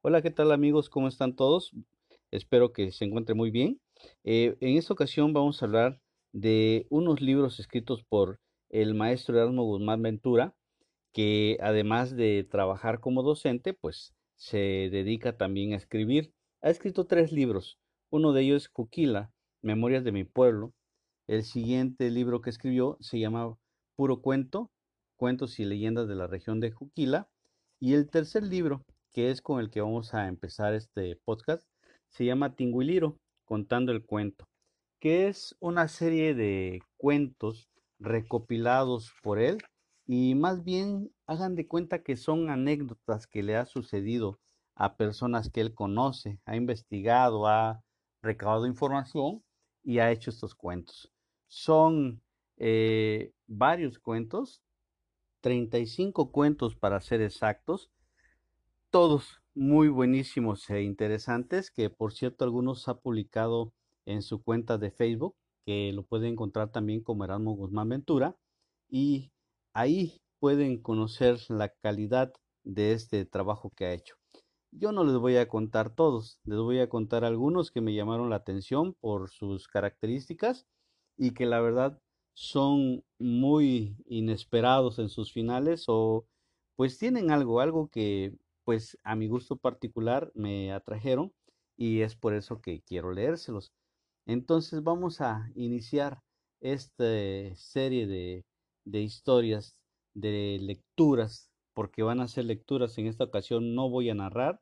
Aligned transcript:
Hola, 0.00 0.22
¿qué 0.22 0.30
tal 0.30 0.52
amigos? 0.52 0.88
¿Cómo 0.88 1.08
están 1.08 1.34
todos? 1.34 1.72
Espero 2.30 2.72
que 2.72 2.92
se 2.92 3.04
encuentren 3.04 3.36
muy 3.36 3.50
bien. 3.50 3.80
Eh, 4.22 4.56
en 4.60 4.76
esta 4.76 4.92
ocasión 4.92 5.32
vamos 5.32 5.60
a 5.60 5.66
hablar 5.66 6.00
de 6.32 6.86
unos 6.88 7.20
libros 7.20 7.58
escritos 7.58 8.04
por 8.04 8.38
el 8.70 8.94
maestro 8.94 9.36
Erasmo 9.36 9.64
Guzmán 9.64 10.00
Ventura, 10.00 10.54
que 11.12 11.58
además 11.60 12.14
de 12.14 12.46
trabajar 12.48 13.00
como 13.00 13.24
docente, 13.24 13.74
pues 13.74 14.14
se 14.36 14.88
dedica 14.92 15.36
también 15.36 15.72
a 15.72 15.76
escribir. 15.76 16.32
Ha 16.62 16.70
escrito 16.70 17.06
tres 17.06 17.32
libros. 17.32 17.80
Uno 18.08 18.32
de 18.32 18.42
ellos 18.42 18.62
es 18.64 18.68
Cuquila, 18.68 19.32
Memorias 19.62 20.04
de 20.04 20.12
mi 20.12 20.22
pueblo. 20.22 20.74
El 21.26 21.42
siguiente 21.42 22.08
libro 22.10 22.40
que 22.40 22.50
escribió 22.50 22.98
se 23.00 23.18
llama 23.18 23.56
Puro 23.96 24.22
Cuento, 24.22 24.70
Cuentos 25.16 25.58
y 25.58 25.64
Leyendas 25.64 26.06
de 26.06 26.14
la 26.14 26.28
región 26.28 26.60
de 26.60 26.70
Juquila. 26.70 27.28
Y 27.80 27.94
el 27.94 28.08
tercer 28.08 28.44
libro 28.44 28.84
que 29.18 29.32
es 29.32 29.42
con 29.42 29.58
el 29.58 29.68
que 29.68 29.80
vamos 29.80 30.14
a 30.14 30.28
empezar 30.28 30.74
este 30.74 31.16
podcast, 31.16 31.66
se 32.06 32.24
llama 32.24 32.54
Tinguiliro, 32.54 33.18
contando 33.44 33.90
el 33.90 34.06
cuento, 34.06 34.44
que 35.00 35.26
es 35.26 35.56
una 35.58 35.88
serie 35.88 36.36
de 36.36 36.82
cuentos 36.96 37.68
recopilados 37.98 39.12
por 39.24 39.40
él 39.40 39.58
y 40.06 40.36
más 40.36 40.62
bien 40.62 41.10
hagan 41.26 41.56
de 41.56 41.66
cuenta 41.66 42.04
que 42.04 42.16
son 42.16 42.48
anécdotas 42.48 43.26
que 43.26 43.42
le 43.42 43.56
ha 43.56 43.66
sucedido 43.66 44.38
a 44.76 44.96
personas 44.96 45.50
que 45.50 45.62
él 45.62 45.74
conoce, 45.74 46.38
ha 46.44 46.54
investigado, 46.54 47.48
ha 47.48 47.82
recabado 48.22 48.66
información 48.66 49.42
y 49.82 49.98
ha 49.98 50.12
hecho 50.12 50.30
estos 50.30 50.54
cuentos. 50.54 51.12
Son 51.48 52.22
eh, 52.56 53.32
varios 53.48 53.98
cuentos, 53.98 54.62
35 55.40 56.30
cuentos 56.30 56.76
para 56.76 57.00
ser 57.00 57.20
exactos, 57.20 57.90
todos 58.90 59.40
muy 59.54 59.88
buenísimos 59.88 60.68
e 60.70 60.82
interesantes, 60.82 61.70
que 61.70 61.90
por 61.90 62.12
cierto 62.12 62.44
algunos 62.44 62.88
ha 62.88 62.98
publicado 62.98 63.72
en 64.06 64.22
su 64.22 64.42
cuenta 64.42 64.78
de 64.78 64.90
Facebook, 64.90 65.36
que 65.66 65.92
lo 65.92 66.04
pueden 66.04 66.32
encontrar 66.32 66.70
también 66.70 67.02
como 67.02 67.24
Erasmo 67.24 67.54
Guzmán 67.54 67.88
Ventura, 67.88 68.36
y 68.88 69.32
ahí 69.74 70.22
pueden 70.40 70.80
conocer 70.80 71.38
la 71.48 71.68
calidad 71.68 72.32
de 72.64 72.92
este 72.92 73.24
trabajo 73.26 73.70
que 73.76 73.86
ha 73.86 73.92
hecho. 73.92 74.16
Yo 74.70 74.92
no 74.92 75.04
les 75.04 75.16
voy 75.16 75.36
a 75.36 75.48
contar 75.48 75.94
todos, 75.94 76.40
les 76.44 76.58
voy 76.58 76.78
a 76.80 76.88
contar 76.88 77.24
algunos 77.24 77.70
que 77.70 77.80
me 77.80 77.94
llamaron 77.94 78.30
la 78.30 78.36
atención 78.36 78.94
por 78.94 79.30
sus 79.30 79.66
características 79.68 80.66
y 81.16 81.32
que 81.32 81.46
la 81.46 81.60
verdad 81.60 82.00
son 82.34 83.04
muy 83.18 83.96
inesperados 84.06 84.98
en 84.98 85.08
sus 85.08 85.32
finales 85.32 85.84
o 85.88 86.26
pues 86.76 86.98
tienen 86.98 87.30
algo, 87.30 87.60
algo 87.60 87.88
que 87.88 88.34
pues 88.68 88.98
a 89.02 89.16
mi 89.16 89.28
gusto 89.28 89.56
particular 89.56 90.30
me 90.34 90.72
atrajeron 90.72 91.32
y 91.74 92.02
es 92.02 92.16
por 92.16 92.34
eso 92.34 92.60
que 92.60 92.82
quiero 92.82 93.12
leérselos. 93.12 93.72
Entonces 94.26 94.82
vamos 94.82 95.22
a 95.22 95.50
iniciar 95.54 96.18
esta 96.60 97.06
serie 97.54 98.06
de, 98.06 98.44
de 98.84 99.00
historias, 99.00 99.80
de 100.12 100.58
lecturas, 100.60 101.50
porque 101.72 102.02
van 102.02 102.20
a 102.20 102.28
ser 102.28 102.44
lecturas. 102.44 102.98
En 102.98 103.06
esta 103.06 103.24
ocasión 103.24 103.74
no 103.74 103.88
voy 103.88 104.10
a 104.10 104.14
narrar 104.14 104.60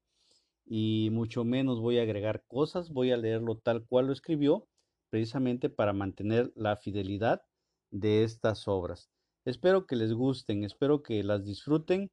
y 0.65 1.09
mucho 1.11 1.43
menos 1.43 1.81
voy 1.81 1.99
a 1.99 2.03
agregar 2.03 2.45
cosas, 2.47 2.93
voy 2.93 3.11
a 3.11 3.17
leerlo 3.17 3.59
tal 3.59 3.87
cual 3.87 4.07
lo 4.07 4.13
escribió, 4.13 4.69
precisamente 5.11 5.69
para 5.69 5.93
mantener 5.93 6.53
la 6.55 6.77
fidelidad 6.77 7.43
de 7.91 8.23
estas 8.23 8.69
obras. 8.69 9.11
Espero 9.45 9.85
que 9.85 9.97
les 9.97 10.13
gusten, 10.13 10.63
espero 10.63 11.03
que 11.03 11.25
las 11.25 11.45
disfruten 11.45 12.13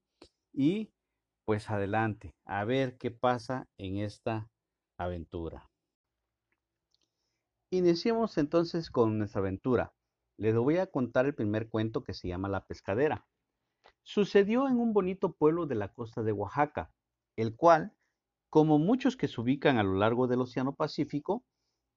y 0.52 0.90
pues 1.46 1.70
adelante, 1.70 2.36
a 2.46 2.64
ver 2.64 2.98
qué 2.98 3.12
pasa 3.12 3.68
en 3.78 3.98
esta 3.98 4.50
aventura. 4.98 5.70
Iniciemos 7.72 8.38
entonces 8.38 8.90
con 8.90 9.18
nuestra 9.18 9.42
aventura. 9.42 9.94
Les 10.38 10.56
voy 10.56 10.78
a 10.78 10.88
contar 10.88 11.26
el 11.26 11.36
primer 11.36 11.70
cuento 11.70 12.04
que 12.04 12.14
se 12.14 12.28
llama 12.28 12.48
La 12.48 12.66
Pescadera. 12.66 13.26
Sucedió 14.04 14.68
en 14.68 14.80
un 14.80 14.94
bonito 14.94 15.34
pueblo 15.34 15.66
de 15.66 15.76
la 15.76 15.94
costa 15.94 16.24
de 16.24 16.32
Oaxaca, 16.32 16.92
el 17.36 17.56
cual, 17.56 17.94
como 18.50 18.78
muchos 18.78 19.18
que 19.18 19.28
se 19.28 19.42
ubican 19.42 19.78
a 19.78 19.84
lo 19.84 19.96
largo 19.96 20.28
del 20.28 20.42
Océano 20.42 20.76
Pacífico, 20.76 21.44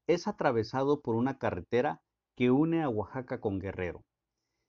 es 0.07 0.27
atravesado 0.27 1.03
por 1.03 1.15
una 1.15 1.39
carretera 1.39 2.01
que 2.37 2.51
une 2.51 2.83
a 2.83 2.89
Oaxaca 2.89 3.41
con 3.41 3.59
Guerrero, 3.59 4.05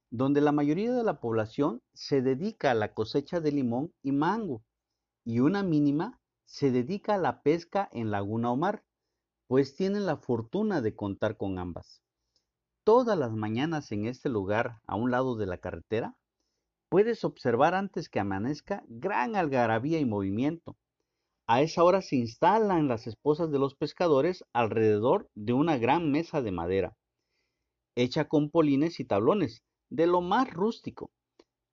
donde 0.09 0.41
la 0.41 0.51
mayoría 0.51 0.93
de 0.93 1.03
la 1.03 1.19
población 1.19 1.81
se 1.93 2.21
dedica 2.21 2.71
a 2.71 2.75
la 2.75 2.93
cosecha 2.93 3.39
de 3.39 3.51
limón 3.51 3.93
y 4.01 4.11
mango, 4.11 4.63
y 5.25 5.39
una 5.39 5.63
mínima 5.63 6.19
se 6.45 6.71
dedica 6.71 7.15
a 7.15 7.17
la 7.17 7.41
pesca 7.41 7.89
en 7.91 8.11
laguna 8.11 8.51
o 8.51 8.55
mar, 8.55 8.83
pues 9.47 9.75
tienen 9.75 10.05
la 10.05 10.17
fortuna 10.17 10.81
de 10.81 10.95
contar 10.95 11.37
con 11.37 11.59
ambas. 11.59 12.01
Todas 12.85 13.17
las 13.17 13.33
mañanas 13.33 13.91
en 13.91 14.05
este 14.05 14.29
lugar, 14.29 14.79
a 14.87 14.95
un 14.95 15.11
lado 15.11 15.35
de 15.35 15.45
la 15.45 15.57
carretera, 15.57 16.15
puedes 16.89 17.25
observar 17.25 17.73
antes 17.73 18.07
que 18.07 18.19
amanezca 18.19 18.83
gran 18.87 19.35
algarabía 19.35 19.99
y 19.99 20.05
movimiento. 20.05 20.77
A 21.47 21.61
esa 21.61 21.83
hora 21.83 22.01
se 22.01 22.15
instalan 22.15 22.87
las 22.87 23.07
esposas 23.07 23.51
de 23.51 23.59
los 23.59 23.75
pescadores 23.75 24.45
alrededor 24.53 25.29
de 25.35 25.53
una 25.53 25.77
gran 25.77 26.11
mesa 26.11 26.41
de 26.41 26.51
madera, 26.51 26.95
hecha 27.95 28.29
con 28.29 28.49
polines 28.49 28.99
y 28.99 29.05
tablones, 29.05 29.63
de 29.89 30.07
lo 30.07 30.21
más 30.21 30.51
rústico, 30.51 31.11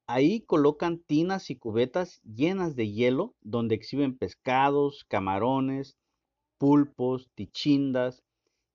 Ahí 0.06 0.42
colocan 0.42 0.98
tinas 0.98 1.48
y 1.48 1.56
cubetas 1.56 2.20
llenas 2.25 2.76
de 2.76 2.92
hielo 2.92 3.34
donde 3.41 3.75
exhiben 3.75 4.19
pescados, 4.19 5.06
camarones, 5.08 5.97
pulpos, 6.58 7.30
tichindas 7.34 8.22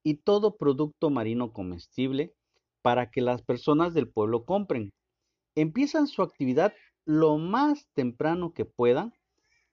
y 0.03 0.15
todo 0.15 0.57
producto 0.57 1.11
marino 1.11 1.53
comestible 1.53 2.33
para 2.81 3.11
que 3.11 3.21
las 3.21 3.43
personas 3.43 3.93
del 3.93 4.09
pueblo 4.09 4.43
compren. 4.45 4.91
Empiezan 5.55 6.07
su 6.07 6.23
actividad 6.23 6.73
lo 7.05 7.37
más 7.37 7.87
temprano 7.93 8.53
que 8.53 8.65
puedan 8.65 9.13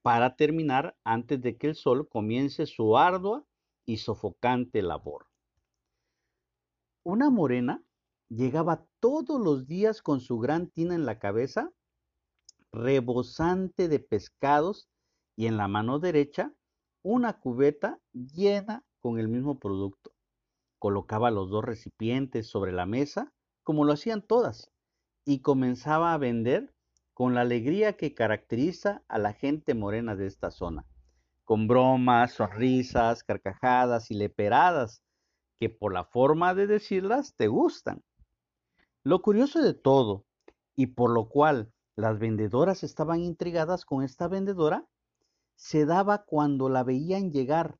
para 0.03 0.37
terminar 0.37 0.95
antes 1.05 1.41
de 1.41 1.57
que 1.57 1.69
el 1.69 1.75
sol 1.75 2.07
comience 2.07 2.67
su 2.67 2.99
ardua 2.99 3.47
y 3.87 3.97
sofocante 3.97 4.83
labor. 4.83 5.27
Una 7.03 7.31
morena 7.31 7.83
llegaba 8.29 8.87
todos 9.07 9.41
los 9.41 9.69
días 9.69 10.03
con 10.03 10.21
su 10.21 10.41
gran 10.41 10.67
tina 10.67 10.97
en 10.97 11.07
la 11.07 11.21
cabeza, 11.21 11.71
rebosante 12.73 13.87
de 13.87 14.01
pescados, 14.01 14.89
y 15.37 15.47
en 15.47 15.57
la 15.57 15.69
mano 15.69 16.01
derecha 16.01 16.53
una 17.05 17.39
cubeta 17.39 18.01
llena 18.13 18.85
con 18.99 19.21
el 19.21 19.29
mismo 19.29 19.61
producto. 19.61 20.11
Colocaba 20.81 21.31
los 21.31 21.51
dos 21.51 21.65
recipientes 21.65 22.49
sobre 22.49 22.73
la 22.73 22.85
mesa, 22.85 23.33
como 23.63 23.85
lo 23.85 23.93
hacían 23.93 24.23
todas, 24.23 24.73
y 25.25 25.39
comenzaba 25.39 26.13
a 26.13 26.19
vender 26.19 26.75
con 27.15 27.33
la 27.33 27.43
alegría 27.43 27.97
que 27.97 28.13
caracteriza 28.13 29.05
a 29.07 29.19
la 29.21 29.35
gente 29.35 29.75
morena 29.75 30.17
de 30.17 30.27
esta 30.27 30.51
zona, 30.51 30.85
con 31.45 31.69
bromas, 31.69 32.33
sonrisas, 32.33 33.23
carcajadas 33.23 34.11
y 34.11 34.15
leperadas, 34.15 35.05
que 35.61 35.71
por 35.71 35.93
la 35.93 36.03
forma 36.03 36.57
de 36.57 36.67
decirlas 36.67 37.37
te 37.37 37.47
gustan. 37.47 38.03
Lo 39.07 39.23
curioso 39.23 39.63
de 39.63 39.73
todo, 39.73 40.27
y 40.75 40.89
por 40.89 41.13
lo 41.13 41.29
cual 41.29 41.73
las 41.95 42.19
vendedoras 42.19 42.83
estaban 42.83 43.21
intrigadas 43.21 43.85
con 43.85 44.03
esta 44.03 44.27
vendedora, 44.27 44.85
se 45.55 45.87
daba 45.87 46.25
cuando 46.25 46.69
la 46.69 46.83
veían 46.83 47.31
llegar. 47.31 47.79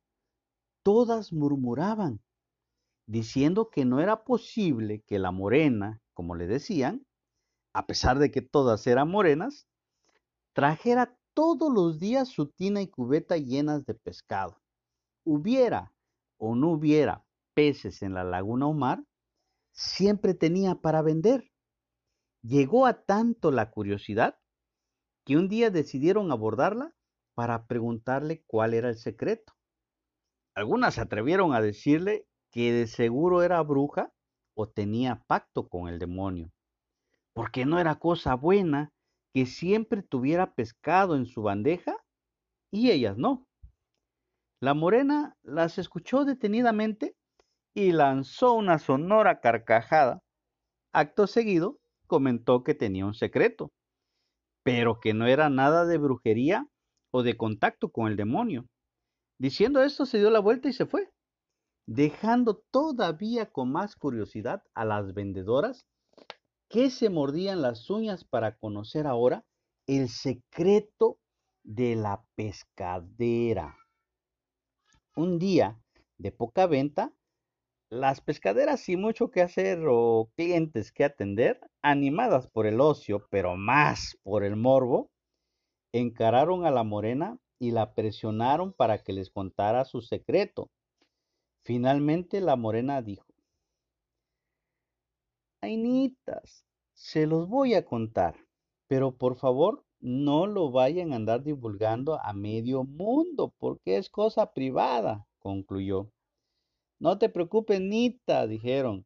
Todas 0.83 1.33
murmuraban, 1.33 2.21
diciendo 3.07 3.69
que 3.69 3.83
no 3.83 3.99
era 3.99 4.23
posible 4.23 5.01
que 5.01 5.19
la 5.19 5.31
morena, 5.31 6.01
como 6.13 6.33
le 6.33 6.47
decían, 6.47 7.05
a 7.73 7.87
pesar 7.87 8.19
de 8.19 8.31
que 8.31 8.41
todas 8.41 8.87
eran 8.87 9.09
morenas, 9.09 9.67
trajera 10.53 11.19
todos 11.33 11.69
los 11.69 11.99
días 11.99 12.29
su 12.29 12.47
tina 12.47 12.81
y 12.81 12.87
cubeta 12.87 13.35
llenas 13.35 13.85
de 13.85 13.95
pescado. 13.95 14.61
Hubiera 15.25 15.93
o 16.37 16.55
no 16.55 16.69
hubiera 16.69 17.25
peces 17.53 18.01
en 18.01 18.13
la 18.13 18.23
laguna 18.23 18.67
o 18.67 18.73
mar, 18.73 19.03
siempre 19.77 20.33
tenía 20.33 20.75
para 20.75 21.01
vender. 21.01 21.51
Llegó 22.41 22.85
a 22.85 23.03
tanto 23.03 23.51
la 23.51 23.69
curiosidad 23.69 24.39
que 25.25 25.37
un 25.37 25.47
día 25.47 25.69
decidieron 25.69 26.31
abordarla 26.31 26.95
para 27.35 27.67
preguntarle 27.67 28.43
cuál 28.47 28.73
era 28.73 28.89
el 28.89 28.97
secreto. 28.97 29.53
Algunas 30.55 30.95
se 30.95 31.01
atrevieron 31.01 31.53
a 31.53 31.61
decirle 31.61 32.25
que 32.51 32.71
de 32.71 32.87
seguro 32.87 33.43
era 33.43 33.61
bruja 33.61 34.11
o 34.55 34.67
tenía 34.67 35.23
pacto 35.27 35.67
con 35.67 35.87
el 35.87 35.99
demonio, 35.99 36.51
porque 37.33 37.65
no 37.65 37.77
era 37.79 37.99
cosa 37.99 38.33
buena 38.33 38.91
que 39.33 39.45
siempre 39.45 40.01
tuviera 40.01 40.55
pescado 40.55 41.15
en 41.15 41.27
su 41.27 41.43
bandeja 41.43 41.95
y 42.71 42.89
ellas 42.89 43.17
no. 43.17 43.45
La 44.59 44.73
morena 44.73 45.35
las 45.43 45.77
escuchó 45.77 46.25
detenidamente 46.25 47.16
y 47.77 47.91
lanzó 47.91 48.53
una 48.53 48.79
sonora 48.79 49.39
carcajada. 49.39 50.23
Acto 50.93 51.27
seguido, 51.27 51.77
comentó 52.07 52.63
que 52.63 52.73
tenía 52.73 53.05
un 53.05 53.13
secreto, 53.13 53.71
pero 54.63 54.99
que 54.99 55.13
no 55.13 55.27
era 55.27 55.51
nada 55.51 55.85
de 55.85 55.99
brujería 55.99 56.65
o 57.11 57.21
de 57.21 57.37
contacto 57.37 57.91
con 57.91 58.07
el 58.07 58.15
demonio. 58.15 58.65
Diciendo 59.37 59.83
esto 59.83 60.07
se 60.07 60.17
dio 60.17 60.31
la 60.31 60.39
vuelta 60.39 60.69
y 60.69 60.73
se 60.73 60.87
fue, 60.87 61.11
dejando 61.85 62.63
todavía 62.71 63.51
con 63.51 63.71
más 63.71 63.95
curiosidad 63.95 64.63
a 64.73 64.83
las 64.83 65.13
vendedoras 65.13 65.85
que 66.69 66.89
se 66.89 67.11
mordían 67.11 67.61
las 67.61 67.91
uñas 67.91 68.23
para 68.23 68.57
conocer 68.57 69.05
ahora 69.05 69.45
el 69.85 70.09
secreto 70.09 71.19
de 71.61 71.95
la 71.95 72.25
pescadera. 72.33 73.77
Un 75.15 75.37
día 75.37 75.79
de 76.17 76.31
poca 76.31 76.65
venta, 76.65 77.13
las 77.89 78.21
pescaderas 78.21 78.81
sin 78.81 79.01
mucho 79.01 79.31
que 79.31 79.41
hacer 79.41 79.79
o 79.89 80.29
clientes 80.35 80.91
que 80.91 81.05
atender, 81.05 81.59
animadas 81.81 82.47
por 82.47 82.67
el 82.67 82.81
ocio, 82.81 83.27
pero 83.29 83.55
más 83.55 84.17
por 84.23 84.43
el 84.43 84.55
morbo, 84.55 85.09
encararon 85.93 86.65
a 86.65 86.71
la 86.71 86.83
morena 86.83 87.37
y 87.59 87.71
la 87.71 87.93
presionaron 87.93 88.73
para 88.73 89.03
que 89.03 89.13
les 89.13 89.29
contara 89.29 89.85
su 89.85 90.01
secreto. 90.01 90.69
Finalmente 91.63 92.41
la 92.41 92.55
morena 92.55 93.01
dijo, 93.01 93.25
Ainitas, 95.61 96.65
se 96.93 97.25
los 97.25 97.47
voy 97.47 97.73
a 97.73 97.85
contar, 97.85 98.35
pero 98.87 99.17
por 99.17 99.35
favor 99.37 99.83
no 99.99 100.45
lo 100.45 100.71
vayan 100.71 101.13
a 101.13 101.15
andar 101.15 101.43
divulgando 101.43 102.19
a 102.21 102.33
medio 102.33 102.83
mundo, 102.83 103.53
porque 103.57 103.97
es 103.97 104.09
cosa 104.09 104.53
privada, 104.53 105.25
concluyó. 105.39 106.11
No 106.99 107.17
te 107.17 107.29
preocupes, 107.29 107.79
Nita, 107.79 108.47
dijeron. 108.47 109.05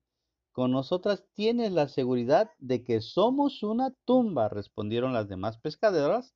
Con 0.54 0.72
nosotras 0.72 1.26
tienes 1.34 1.72
la 1.72 1.88
seguridad 1.88 2.52
de 2.58 2.84
que 2.84 3.00
somos 3.00 3.64
una 3.64 3.94
tumba, 4.06 4.50
respondieron 4.50 5.14
las 5.14 5.30
demás 5.30 5.58
pescaderas 5.58 6.36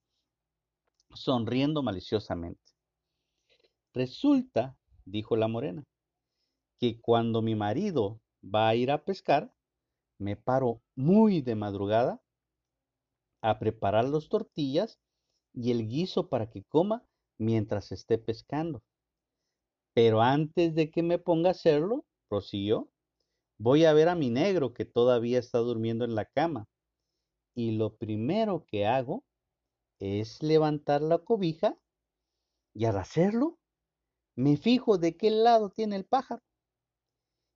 sonriendo 1.13 1.83
maliciosamente. 1.83 2.61
Resulta, 3.93 4.77
dijo 5.05 5.35
la 5.35 5.47
morena, 5.47 5.83
que 6.79 6.99
cuando 6.99 7.41
mi 7.41 7.55
marido 7.55 8.21
va 8.43 8.69
a 8.69 8.75
ir 8.75 8.91
a 8.91 9.03
pescar, 9.03 9.53
me 10.17 10.35
paro 10.35 10.81
muy 10.95 11.41
de 11.41 11.55
madrugada 11.55 12.21
a 13.41 13.59
preparar 13.59 14.05
las 14.05 14.29
tortillas 14.29 14.99
y 15.53 15.71
el 15.71 15.87
guiso 15.87 16.29
para 16.29 16.49
que 16.49 16.63
coma 16.63 17.05
mientras 17.37 17.91
esté 17.91 18.17
pescando. 18.17 18.81
Pero 19.95 20.21
antes 20.21 20.75
de 20.75 20.91
que 20.91 21.01
me 21.03 21.19
ponga 21.19 21.49
a 21.49 21.51
hacerlo, 21.51 22.05
prosiguió, 22.27 22.89
voy 23.57 23.85
a 23.85 23.93
ver 23.93 24.09
a 24.09 24.15
mi 24.15 24.29
negro 24.29 24.73
que 24.73 24.83
todavía 24.83 25.39
está 25.39 25.59
durmiendo 25.59 26.03
en 26.03 26.15
la 26.15 26.25
cama. 26.25 26.67
Y 27.55 27.77
lo 27.77 27.95
primero 27.95 28.65
que 28.67 28.85
hago 28.85 29.23
es 29.99 30.43
levantar 30.43 31.01
la 31.01 31.19
cobija 31.19 31.77
y 32.73 32.83
al 32.83 32.97
hacerlo 32.97 33.57
me 34.35 34.57
fijo 34.57 34.97
de 34.97 35.15
qué 35.15 35.29
lado 35.29 35.69
tiene 35.69 35.95
el 35.95 36.03
pájaro. 36.03 36.43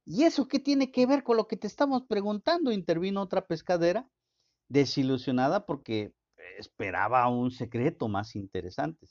¿Y 0.06 0.24
eso 0.24 0.48
qué 0.48 0.60
tiene 0.60 0.94
que 0.94 1.06
ver 1.06 1.24
con 1.24 1.36
lo 1.36 1.46
que 1.46 1.58
te 1.58 1.68
estamos 1.68 2.04
preguntando? 2.08 2.72
intervino 2.72 3.22
otra 3.22 3.46
pescadera, 3.46 4.10
desilusionada 4.70 5.66
porque 5.66 6.14
esperaba 6.58 7.28
un 7.28 7.52
secreto 7.52 8.08
más 8.08 8.38
interesante. 8.38 9.08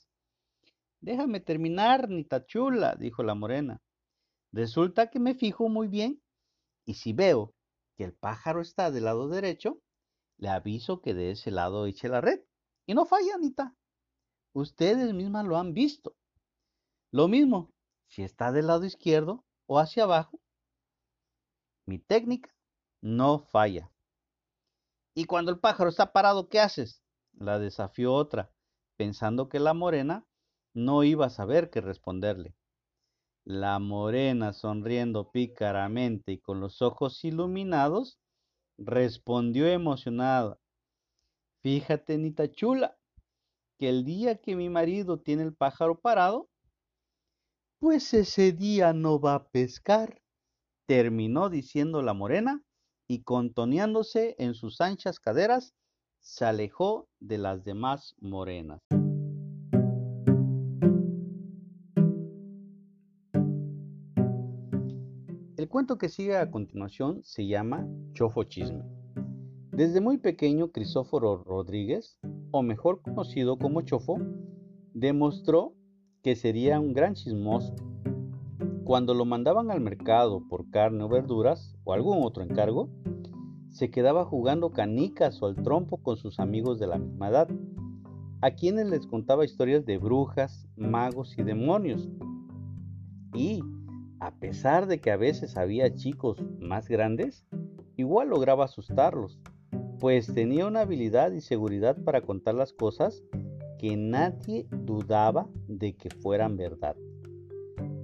Déjame 1.01 1.39
terminar, 1.39 2.09
Nita 2.09 2.45
chula, 2.45 2.95
dijo 2.95 3.23
la 3.23 3.35
morena. 3.35 3.81
Resulta 4.51 5.09
que 5.09 5.19
me 5.19 5.35
fijo 5.35 5.69
muy 5.69 5.87
bien 5.87 6.21
y 6.85 6.95
si 6.95 7.13
veo 7.13 7.53
que 7.95 8.03
el 8.03 8.13
pájaro 8.13 8.61
está 8.61 8.91
del 8.91 9.05
lado 9.05 9.29
derecho, 9.29 9.81
le 10.37 10.49
aviso 10.49 11.01
que 11.01 11.13
de 11.13 11.31
ese 11.31 11.51
lado 11.51 11.85
eche 11.85 12.09
la 12.09 12.21
red. 12.21 12.39
Y 12.85 12.93
no 12.93 13.05
falla, 13.05 13.35
Anita. 13.35 13.75
Ustedes 14.53 15.13
mismas 15.13 15.45
lo 15.45 15.57
han 15.57 15.73
visto. 15.73 16.15
Lo 17.11 17.27
mismo, 17.27 17.71
si 18.07 18.23
está 18.23 18.51
del 18.51 18.67
lado 18.67 18.85
izquierdo 18.85 19.45
o 19.67 19.79
hacia 19.79 20.03
abajo, 20.03 20.39
mi 21.85 21.99
técnica 21.99 22.53
no 23.01 23.39
falla. 23.39 23.91
Y 25.13 25.25
cuando 25.25 25.51
el 25.51 25.59
pájaro 25.59 25.89
está 25.89 26.11
parado, 26.11 26.49
¿qué 26.49 26.59
haces? 26.59 27.03
La 27.33 27.59
desafió 27.59 28.13
otra, 28.13 28.51
pensando 28.95 29.49
que 29.49 29.59
la 29.59 29.73
morena 29.73 30.25
no 30.73 31.03
iba 31.03 31.27
a 31.27 31.29
saber 31.29 31.69
qué 31.69 31.81
responderle. 31.81 32.55
La 33.45 33.79
morena, 33.79 34.53
sonriendo 34.53 35.31
pícaramente 35.31 36.33
y 36.33 36.39
con 36.39 36.59
los 36.59 36.81
ojos 36.81 37.23
iluminados, 37.23 38.19
respondió 38.77 39.67
emocionada. 39.67 40.59
Fíjate, 41.61 42.17
Nita 42.17 42.51
chula, 42.51 42.97
que 43.77 43.89
el 43.89 44.05
día 44.05 44.39
que 44.39 44.55
mi 44.55 44.69
marido 44.69 45.19
tiene 45.19 45.43
el 45.43 45.53
pájaro 45.53 45.99
parado, 45.99 46.49
pues 47.79 48.13
ese 48.13 48.51
día 48.51 48.93
no 48.93 49.19
va 49.19 49.35
a 49.35 49.47
pescar, 49.47 50.21
terminó 50.85 51.49
diciendo 51.49 52.01
la 52.01 52.13
morena, 52.13 52.63
y 53.07 53.23
contoneándose 53.23 54.35
en 54.37 54.53
sus 54.53 54.81
anchas 54.81 55.19
caderas, 55.19 55.73
se 56.19 56.45
alejó 56.45 57.09
de 57.19 57.37
las 57.37 57.63
demás 57.63 58.15
morenas. 58.19 58.81
Cuento 65.79 65.97
que 65.97 66.09
sigue 66.09 66.35
a 66.35 66.51
continuación 66.51 67.21
se 67.23 67.47
llama 67.47 67.87
Chofo 68.11 68.43
Chisme. 68.43 68.83
Desde 69.71 70.01
muy 70.01 70.17
pequeño, 70.17 70.73
Crisóforo 70.73 71.41
Rodríguez, 71.41 72.19
o 72.51 72.61
mejor 72.61 73.01
conocido 73.01 73.57
como 73.57 73.79
Chofo, 73.83 74.17
demostró 74.93 75.73
que 76.21 76.35
sería 76.35 76.81
un 76.81 76.91
gran 76.91 77.13
chismoso. 77.13 77.73
Cuando 78.83 79.13
lo 79.13 79.23
mandaban 79.23 79.71
al 79.71 79.79
mercado 79.79 80.45
por 80.49 80.69
carne 80.69 81.05
o 81.05 81.07
verduras 81.07 81.77
o 81.85 81.93
algún 81.93 82.25
otro 82.25 82.43
encargo, 82.43 82.89
se 83.69 83.89
quedaba 83.89 84.25
jugando 84.25 84.71
canicas 84.71 85.41
o 85.41 85.45
al 85.45 85.55
trompo 85.63 86.03
con 86.03 86.17
sus 86.17 86.41
amigos 86.41 86.77
de 86.77 86.87
la 86.87 86.97
misma 86.97 87.29
edad, 87.29 87.47
a 88.41 88.51
quienes 88.51 88.89
les 88.89 89.07
contaba 89.07 89.45
historias 89.45 89.85
de 89.85 89.97
brujas, 89.97 90.67
magos 90.75 91.37
y 91.37 91.43
demonios. 91.43 92.09
Y, 93.33 93.63
a 94.19 94.35
pesar 94.35 94.87
de 94.87 94.99
que 94.99 95.11
a 95.11 95.17
veces 95.17 95.57
había 95.57 95.93
chicos 95.93 96.43
más 96.59 96.87
grandes, 96.87 97.45
igual 97.95 98.29
lograba 98.29 98.65
asustarlos 98.65 99.39
pues 99.99 100.33
tenía 100.33 100.65
una 100.65 100.81
habilidad 100.81 101.31
y 101.33 101.41
seguridad 101.41 101.97
para 102.03 102.21
contar 102.21 102.55
las 102.55 102.71
cosas 102.73 103.21
que 103.77 103.97
nadie 103.97 104.65
dudaba 104.71 105.47
de 105.67 105.95
que 105.95 106.09
fueran 106.09 106.57
verdad. 106.57 106.95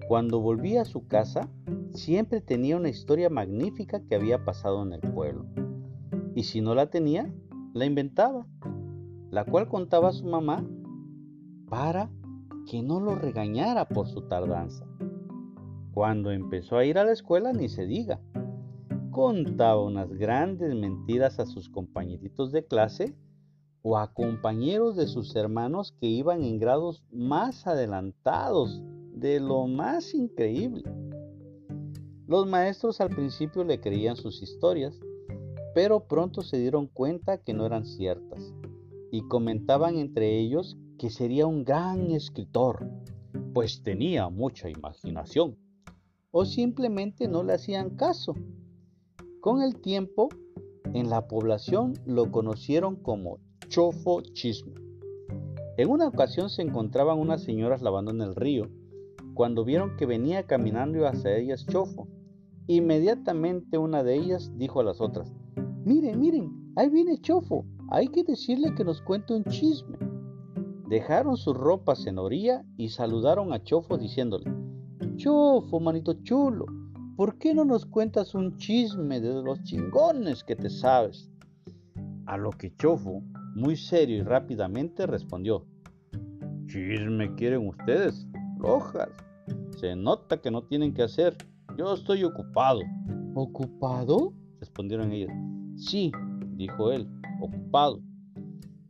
Cuando 0.08 0.40
volvía 0.42 0.82
a 0.82 0.86
su 0.86 1.08
casa, 1.08 1.50
siempre 1.92 2.42
tenía 2.42 2.78
una 2.78 2.90
historia 2.90 3.30
magnífica 3.30 4.02
que 4.02 4.16
había 4.16 4.44
pasado 4.44 4.84
en 4.84 4.94
el 4.94 5.02
pueblo. 5.02 5.46
Y 6.36 6.44
si 6.44 6.62
no 6.62 6.76
la 6.76 6.90
tenía, 6.90 7.34
la 7.74 7.86
inventaba, 7.86 8.46
la 9.32 9.46
cual 9.46 9.68
contaba 9.70 10.10
a 10.10 10.14
su 10.14 10.26
mamá 10.26 10.66
para 11.70 12.12
que 12.70 12.84
no 12.84 13.00
lo 13.00 13.16
regañara 13.16 13.88
por 13.88 14.08
su 14.08 14.28
tardanza. 14.28 14.86
Cuando 15.96 16.32
empezó 16.32 16.76
a 16.76 16.84
ir 16.84 16.98
a 16.98 17.06
la 17.06 17.14
escuela, 17.14 17.54
ni 17.54 17.70
se 17.70 17.86
diga, 17.86 18.20
contaba 19.12 19.82
unas 19.82 20.12
grandes 20.12 20.76
mentiras 20.76 21.40
a 21.40 21.46
sus 21.46 21.70
compañeritos 21.70 22.52
de 22.52 22.66
clase 22.66 23.16
o 23.82 23.98
a 23.98 24.14
compañeros 24.14 24.98
de 24.98 25.08
sus 25.08 25.34
hermanos 25.38 25.94
que 25.94 26.08
iban 26.08 26.44
en 26.44 26.60
grados 26.60 27.06
más 27.12 27.66
adelantados 27.66 28.84
de 29.14 29.40
lo 29.40 29.68
más 29.68 30.14
increíble. 30.14 30.84
Los 32.28 32.46
maestros 32.46 33.00
al 33.00 33.12
principio 33.12 33.64
le 33.64 33.80
creían 33.80 34.18
sus 34.18 34.44
historias, 34.44 35.00
pero 35.74 36.10
pronto 36.10 36.42
se 36.42 36.58
dieron 36.58 36.88
cuenta 36.88 37.38
que 37.38 37.54
no 37.54 37.66
eran 37.66 37.86
ciertas 37.86 38.54
y 39.12 39.22
comentaban 39.30 39.96
entre 39.96 40.40
ellos 40.40 40.78
que 41.00 41.10
sería 41.10 41.48
un 41.48 41.64
gran 41.64 42.12
escritor, 42.12 42.86
pues 43.54 43.82
tenía 43.82 44.28
mucha 44.28 44.70
imaginación, 44.70 45.56
o 46.38 46.44
simplemente 46.44 47.30
no 47.30 47.44
le 47.44 47.54
hacían 47.54 47.92
caso 47.92 48.34
con 49.40 49.62
el 49.62 49.80
tiempo, 49.80 50.28
en 50.94 51.10
la 51.10 51.30
población 51.30 51.94
lo 52.06 52.30
conocieron 52.30 52.98
como 52.98 53.40
Chofo 53.70 54.20
Chisme. 54.20 54.74
En 55.78 55.90
una 55.90 56.10
ocasión 56.10 56.50
se 56.50 56.62
encontraban 56.62 57.20
unas 57.20 57.42
señoras 57.42 57.82
lavando 57.82 58.12
en 58.12 58.20
el 58.20 58.36
río 58.36 58.70
cuando 59.34 59.64
vieron 59.64 59.96
que 59.96 60.06
venía 60.06 60.46
caminando 60.46 61.08
hacia 61.08 61.38
ellas 61.38 61.66
Chofo. 61.68 62.10
Inmediatamente 62.68 63.78
una 63.78 64.04
de 64.04 64.16
ellas 64.16 64.52
dijo 64.58 64.82
a 64.82 64.84
las 64.84 65.00
otras, 65.00 65.32
miren, 65.86 66.20
miren, 66.20 66.74
ahí 66.76 66.90
viene 66.90 67.18
Chofo, 67.22 67.64
hay 67.92 68.10
que 68.10 68.26
decirle 68.26 68.76
que 68.76 68.84
nos 68.84 69.02
cuente 69.02 69.34
un 69.34 69.46
chisme. 69.46 69.98
Dejaron 70.90 71.38
sus 71.38 71.56
ropas 71.56 72.06
en 72.08 72.20
orilla 72.20 72.66
y 72.76 72.90
saludaron 72.90 73.54
a 73.54 73.64
Chofo 73.64 73.98
diciéndole, 73.98 74.65
Chofo, 75.18 75.80
manito 75.80 76.14
chulo, 76.24 76.66
¿por 77.16 77.38
qué 77.38 77.54
no 77.54 77.64
nos 77.64 77.86
cuentas 77.86 78.36
un 78.36 78.58
chisme 78.58 79.22
de 79.22 79.42
los 79.42 79.64
chingones 79.64 80.44
que 80.44 80.56
te 80.56 80.70
sabes? 80.70 81.32
A 82.26 82.38
lo 82.38 82.50
que 82.52 82.76
Chofo, 82.76 83.24
muy 83.56 83.76
serio 83.76 84.18
y 84.18 84.24
rápidamente, 84.24 85.06
respondió, 85.08 85.66
Chisme 86.68 87.34
quieren 87.36 87.68
ustedes, 87.68 88.28
lojas. 88.60 89.10
Se 89.78 89.96
nota 89.96 90.42
que 90.42 90.52
no 90.52 90.64
tienen 90.64 90.94
que 90.94 91.04
hacer. 91.04 91.38
Yo 91.78 91.94
estoy 91.94 92.24
ocupado. 92.24 92.82
¿Ocupado? 93.36 94.34
respondieron 94.60 95.12
ellos. 95.12 95.32
Sí, 95.78 96.12
dijo 96.56 96.92
él, 96.92 97.08
ocupado. 97.40 98.02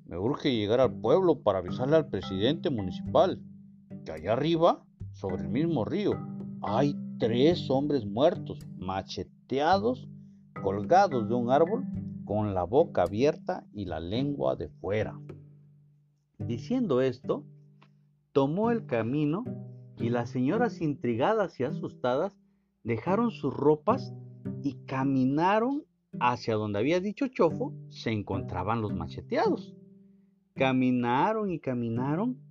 Me 0.05 0.17
urge 0.17 0.55
llegar 0.55 0.79
al 0.79 0.93
pueblo 0.93 1.41
para 1.41 1.59
avisarle 1.59 1.97
al 1.97 2.07
presidente 2.07 2.69
municipal 2.69 3.41
que 4.05 4.11
allá 4.11 4.33
arriba, 4.33 4.85
sobre 5.27 5.41
el 5.41 5.49
mismo 5.49 5.85
río, 5.85 6.11
hay 6.61 6.95
tres 7.17 7.67
hombres 7.71 8.05
muertos, 8.05 8.59
macheteados, 8.77 10.07
colgados 10.61 11.27
de 11.27 11.33
un 11.33 11.49
árbol, 11.49 11.83
con 12.25 12.53
la 12.53 12.63
boca 12.63 13.03
abierta 13.03 13.65
y 13.73 13.85
la 13.85 13.99
lengua 13.99 14.55
de 14.55 14.69
fuera. 14.69 15.19
Diciendo 16.37 17.01
esto, 17.01 17.43
tomó 18.33 18.69
el 18.69 18.85
camino 18.85 19.45
y 19.97 20.09
las 20.09 20.29
señoras 20.29 20.79
intrigadas 20.79 21.59
y 21.59 21.63
asustadas 21.63 22.37
dejaron 22.83 23.31
sus 23.31 23.51
ropas 23.51 24.13
y 24.61 24.75
caminaron 24.85 25.85
hacia 26.19 26.53
donde 26.53 26.77
había 26.77 26.99
dicho 26.99 27.27
Chofo 27.29 27.73
se 27.89 28.11
encontraban 28.11 28.79
los 28.79 28.93
macheteados. 28.93 29.75
Caminaron 30.53 31.49
y 31.49 31.59
caminaron 31.59 32.44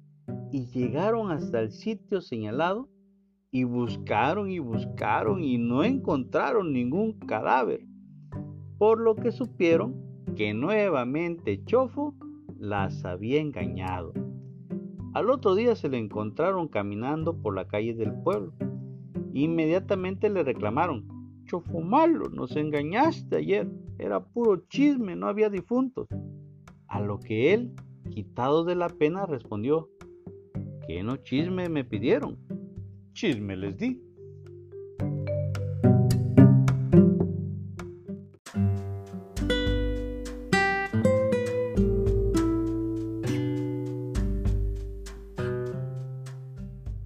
y 0.55 0.67
llegaron 0.67 1.33
hasta 1.33 1.59
el 1.59 1.73
sitio 1.73 2.21
señalado 2.21 2.89
y 3.51 3.65
buscaron 3.65 4.49
y 4.49 4.61
buscaron 4.61 5.43
y 5.43 5.59
no 5.59 5.83
encontraron 5.83 6.73
ningún 6.73 7.15
cadáver, 7.15 7.85
por 8.79 9.01
lo 9.01 9.17
que 9.17 9.33
supieron 9.33 9.97
que 10.37 10.55
nuevamente 10.55 11.65
Chofo 11.65 12.15
las 12.57 13.05
había 13.05 13.41
engañado. 13.41 14.13
Al 15.13 15.29
otro 15.29 15.57
día 15.57 15.75
se 15.75 15.89
le 15.89 15.99
encontraron 15.99 16.69
caminando 16.69 17.37
por 17.37 17.57
la 17.57 17.67
calle 17.67 17.93
del 17.93 18.15
pueblo. 18.23 18.53
Inmediatamente 19.33 20.31
le 20.31 20.45
reclamaron, 20.45 21.43
Chofo 21.47 21.81
malo, 21.81 22.29
nos 22.29 22.55
engañaste 22.55 23.39
ayer, 23.39 23.69
era 23.99 24.25
puro 24.25 24.65
chisme, 24.69 25.17
no 25.17 25.27
había 25.27 25.51
difuntos. 25.51 26.07
A 26.87 27.01
lo 27.01 27.19
que 27.19 27.55
él, 27.55 27.75
quitado 28.09 28.63
de 28.65 28.77
la 28.77 28.89
pena, 28.89 29.27
respondió, 29.27 29.89
¿qué 30.87 31.03
no 31.03 31.17
chisme 31.17 31.69
me 31.69 31.85
pidieron? 31.85 32.39
Chisme 33.13 33.57
les 33.57 33.77
di. 33.77 34.01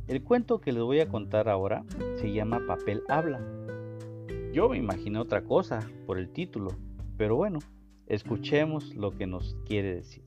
El 0.06 0.24
cuento 0.24 0.60
que 0.60 0.72
les 0.72 0.82
voy 0.82 1.00
a 1.00 1.08
contar 1.08 1.48
ahora 1.48 1.84
se 2.16 2.32
llama 2.32 2.64
Papel 2.66 3.02
Habla. 3.08 3.40
Yo 4.52 4.68
me 4.68 4.78
imaginé 4.78 5.18
otra 5.18 5.44
cosa 5.44 5.80
por 6.06 6.18
el 6.18 6.30
título, 6.30 6.70
pero 7.16 7.36
bueno, 7.36 7.58
escuchemos 8.06 8.94
lo 8.94 9.12
que 9.12 9.26
nos 9.26 9.56
quiere 9.66 9.94
decir. 9.94 10.24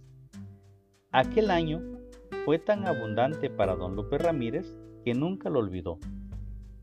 Aquel 1.11 1.51
año 1.51 1.81
fue 2.45 2.59
tan 2.59 2.87
abundante 2.87 3.49
para 3.49 3.75
don 3.75 3.95
Lupe 3.95 4.17
Ramírez 4.17 4.75
que 5.05 5.13
nunca 5.13 5.49
lo 5.49 5.59
olvidó, 5.59 5.99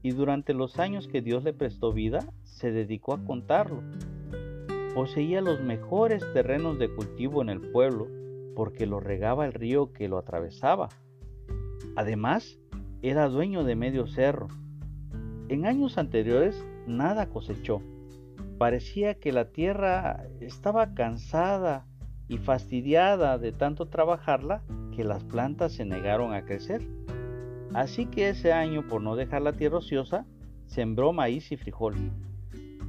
y 0.03 0.13
durante 0.13 0.55
los 0.55 0.79
años 0.79 1.09
que 1.09 1.21
Dios 1.21 1.43
le 1.45 1.53
prestó 1.53 1.93
vida, 1.93 2.33
se 2.45 2.71
dedicó 2.71 3.15
a 3.15 3.25
contarlo. 3.25 3.83
Poseía 4.95 5.41
los 5.41 5.61
mejores 5.61 6.25
terrenos 6.33 6.79
de 6.79 6.89
cultivo 6.89 7.43
en 7.43 7.49
el 7.49 7.61
pueblo 7.61 8.09
porque 8.55 8.87
lo 8.87 9.01
regaba 9.01 9.47
el 9.47 9.53
río 9.53 9.93
que 9.93 10.09
lo 10.09 10.19
atravesaba. 10.19 10.89
Además, 11.97 12.59
era 13.03 13.29
dueño 13.29 13.63
de 13.65 13.77
medio 13.77 14.07
cerro. 14.07 14.49
En 15.49 15.67
años 15.67 15.99
anteriores 15.99 16.65
nada 16.87 17.29
cosechó. 17.29 17.81
Parecía 18.59 19.15
que 19.15 19.31
la 19.31 19.51
tierra 19.51 20.27
estaba 20.41 20.95
cansada 20.95 21.87
y 22.27 22.39
fastidiada 22.39 23.39
de 23.39 23.53
tanto 23.53 23.87
trabajarla 23.87 24.63
que 24.99 25.05
las 25.05 25.23
plantas 25.23 25.75
se 25.75 25.85
negaron 25.85 26.35
a 26.35 26.45
crecer. 26.45 26.83
Así 27.73 28.07
que 28.07 28.31
ese 28.31 28.53
año, 28.53 28.89
por 28.89 29.01
no 29.01 29.15
dejar 29.15 29.43
la 29.43 29.53
tierra 29.53 29.79
ociosa, 29.79 30.27
sembró 30.67 31.13
maíz 31.13 31.53
y 31.53 31.57
frijol. 31.57 31.95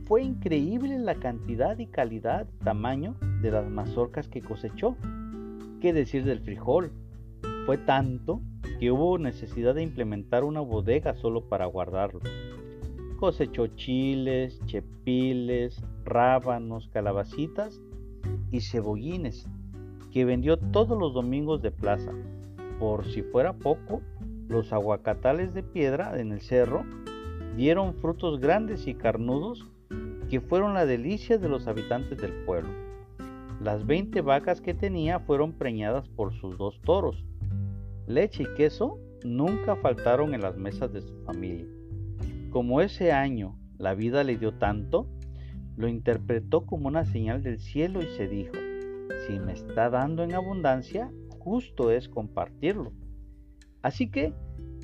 Fue 0.06 0.24
increíble 0.24 0.98
la 0.98 1.14
cantidad 1.14 1.78
y 1.78 1.86
calidad, 1.86 2.48
tamaño 2.64 3.14
de 3.44 3.52
las 3.52 3.70
mazorcas 3.70 4.28
que 4.28 4.42
cosechó. 4.42 4.96
¿Qué 5.82 5.94
decir 5.94 6.26
del 6.26 6.40
frijol? 6.40 6.92
Fue 7.68 7.78
tanto 7.78 8.42
que 8.80 8.90
hubo 8.90 9.20
necesidad 9.20 9.76
de 9.76 9.84
implementar 9.84 10.44
una 10.44 10.62
bodega 10.62 11.14
solo 11.14 11.48
para 11.48 11.68
guardarlo. 11.68 12.22
Cosechó 13.20 13.68
chiles, 13.68 14.60
chepiles, 14.66 15.80
rábanos, 16.06 16.90
calabacitas 16.92 17.80
y 18.50 18.62
cebollines, 18.62 19.48
que 20.12 20.26
vendió 20.26 20.58
todos 20.58 20.98
los 20.98 21.14
domingos 21.14 21.62
de 21.62 21.72
plaza. 21.72 22.12
Por 22.80 23.06
si 23.06 23.22
fuera 23.22 23.54
poco, 23.54 24.02
los 24.48 24.74
aguacatales 24.74 25.54
de 25.54 25.64
piedra 25.64 26.20
en 26.20 26.32
el 26.32 26.42
cerro 26.42 26.84
dieron 27.56 27.94
frutos 27.96 28.40
grandes 28.40 28.88
y 28.88 28.96
carnudos 28.96 29.68
que 30.30 30.42
fueron 30.42 30.74
la 30.74 30.86
delicia 30.86 31.38
de 31.38 31.50
los 31.50 31.68
habitantes 31.68 32.20
del 32.20 32.34
pueblo. 32.46 32.70
Las 33.62 33.86
20 33.86 34.22
vacas 34.22 34.62
que 34.62 34.74
tenía 34.74 35.20
fueron 35.20 35.54
preñadas 35.54 36.08
por 36.08 36.34
sus 36.34 36.58
dos 36.58 36.80
toros, 36.82 37.26
leche 38.08 38.44
y 38.44 38.56
queso 38.56 38.98
nunca 39.24 39.76
faltaron 39.76 40.34
en 40.34 40.42
las 40.42 40.58
mesas 40.58 40.94
de 40.94 41.02
su 41.02 41.14
familia. 41.26 41.66
Como 42.52 42.82
ese 42.82 43.12
año 43.12 43.58
la 43.78 43.94
vida 43.94 44.24
le 44.24 44.38
dio 44.38 44.54
tanto, 44.54 45.08
lo 45.76 45.88
interpretó 45.88 46.66
como 46.66 46.88
una 46.88 47.06
señal 47.06 47.44
del 47.44 47.60
cielo 47.60 48.02
y 48.02 48.08
se 48.18 48.28
dijo, 48.28 48.54
si 49.26 49.40
me 49.40 49.54
está 49.54 49.90
dando 49.90 50.24
en 50.24 50.34
abundancia, 50.34 51.12
justo 51.40 51.92
es 51.92 52.10
compartirlo. 52.10 52.92
Así 53.82 54.10
que 54.10 54.34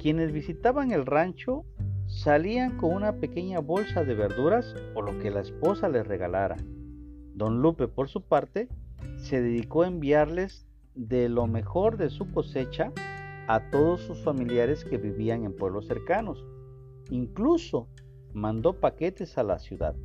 quienes 0.02 0.32
visitaban 0.32 0.92
el 0.92 1.06
rancho 1.06 1.66
salían 2.08 2.78
con 2.78 2.94
una 2.94 3.20
pequeña 3.20 3.60
bolsa 3.60 4.04
de 4.04 4.14
verduras 4.14 4.76
o 4.94 5.02
lo 5.02 5.18
que 5.20 5.32
la 5.32 5.42
esposa 5.42 5.90
les 5.90 6.08
regalara. 6.08 6.58
Don 7.34 7.62
Lupe, 7.62 7.88
por 7.88 8.08
su 8.08 8.22
parte, 8.22 8.70
se 9.18 9.42
dedicó 9.42 9.84
a 9.84 9.88
enviarles 9.88 10.66
de 10.94 11.28
lo 11.28 11.48
mejor 11.48 11.98
de 11.98 12.10
su 12.10 12.32
cosecha 12.32 12.92
a 13.48 13.70
todos 13.70 14.02
sus 14.02 14.24
familiares 14.24 14.86
que 14.86 14.98
vivían 14.98 15.44
en 15.44 15.56
pueblos 15.56 15.88
cercanos. 15.88 16.46
Incluso 17.10 17.90
mandó 18.34 18.80
paquetes 18.80 19.38
a 19.38 19.44
la 19.44 19.60
ciudad. 19.60 19.96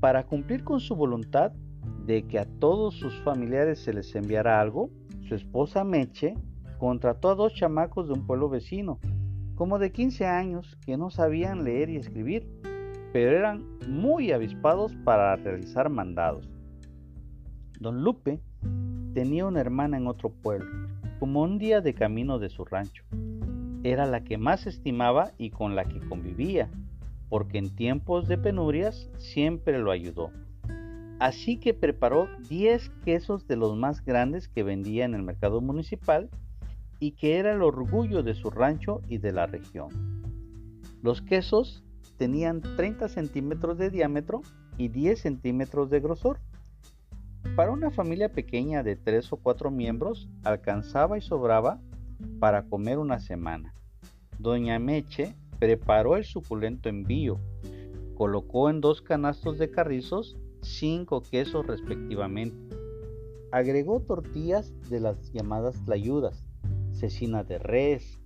Para 0.00 0.26
cumplir 0.26 0.64
con 0.64 0.80
su 0.80 0.94
voluntad 0.94 1.52
de 2.10 2.24
que 2.24 2.40
a 2.40 2.44
todos 2.44 2.96
sus 2.96 3.14
familiares 3.22 3.78
se 3.78 3.92
les 3.92 4.12
enviara 4.16 4.60
algo, 4.60 4.90
su 5.28 5.36
esposa 5.36 5.84
Meche 5.84 6.34
contrató 6.80 7.30
a 7.30 7.36
dos 7.36 7.54
chamacos 7.54 8.08
de 8.08 8.14
un 8.14 8.26
pueblo 8.26 8.48
vecino, 8.48 8.98
como 9.54 9.78
de 9.78 9.92
15 9.92 10.26
años, 10.26 10.76
que 10.84 10.96
no 10.96 11.10
sabían 11.10 11.62
leer 11.62 11.88
y 11.88 11.98
escribir, 11.98 12.48
pero 13.12 13.36
eran 13.36 13.64
muy 13.88 14.32
avispados 14.32 14.92
para 15.04 15.36
realizar 15.36 15.88
mandados. 15.88 16.50
Don 17.78 18.02
Lupe 18.02 18.40
tenía 19.14 19.46
una 19.46 19.60
hermana 19.60 19.96
en 19.96 20.08
otro 20.08 20.30
pueblo, 20.30 20.68
como 21.20 21.42
un 21.42 21.58
día 21.58 21.80
de 21.80 21.94
camino 21.94 22.40
de 22.40 22.48
su 22.48 22.64
rancho. 22.64 23.04
Era 23.84 24.06
la 24.06 24.24
que 24.24 24.36
más 24.36 24.66
estimaba 24.66 25.30
y 25.38 25.50
con 25.50 25.76
la 25.76 25.84
que 25.84 26.00
convivía, 26.00 26.68
porque 27.28 27.58
en 27.58 27.72
tiempos 27.76 28.26
de 28.26 28.36
penurias 28.36 29.08
siempre 29.16 29.78
lo 29.78 29.92
ayudó. 29.92 30.32
Así 31.20 31.58
que 31.58 31.74
preparó 31.74 32.28
10 32.48 32.90
quesos 33.04 33.46
de 33.46 33.56
los 33.56 33.76
más 33.76 34.02
grandes 34.04 34.48
que 34.48 34.62
vendía 34.62 35.04
en 35.04 35.14
el 35.14 35.22
mercado 35.22 35.60
municipal 35.60 36.30
y 36.98 37.12
que 37.12 37.36
era 37.36 37.52
el 37.52 37.62
orgullo 37.62 38.22
de 38.22 38.34
su 38.34 38.50
rancho 38.50 39.02
y 39.06 39.18
de 39.18 39.32
la 39.32 39.46
región. 39.46 39.90
Los 41.02 41.20
quesos 41.20 41.84
tenían 42.16 42.62
30 42.62 43.08
centímetros 43.08 43.76
de 43.76 43.90
diámetro 43.90 44.40
y 44.78 44.88
10 44.88 45.20
centímetros 45.20 45.90
de 45.90 46.00
grosor 46.00 46.40
para 47.54 47.72
una 47.72 47.90
familia 47.90 48.30
pequeña 48.32 48.82
de 48.82 48.96
tres 48.96 49.30
o 49.32 49.36
cuatro 49.36 49.70
miembros 49.70 50.28
alcanzaba 50.44 51.18
y 51.18 51.20
sobraba 51.20 51.80
para 52.38 52.64
comer 52.64 52.98
una 52.98 53.18
semana. 53.18 53.74
Doña 54.38 54.78
Meche 54.78 55.34
preparó 55.58 56.16
el 56.16 56.24
suculento 56.24 56.88
envío, 56.88 57.38
colocó 58.14 58.70
en 58.70 58.80
dos 58.80 59.02
canastos 59.02 59.58
de 59.58 59.70
carrizos 59.70 60.38
cinco 60.78 61.22
quesos 61.22 61.66
respectivamente. 61.66 62.76
Agregó 63.52 64.00
tortillas 64.00 64.72
de 64.88 65.00
las 65.00 65.32
llamadas 65.32 65.84
tlayudas, 65.84 66.44
cecina 66.92 67.42
de 67.44 67.58
res, 67.58 68.20